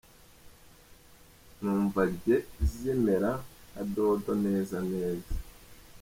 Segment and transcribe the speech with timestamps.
[1.61, 2.37] Numva njye
[2.71, 3.31] zimera
[3.69, 5.33] nka dodo neza neza.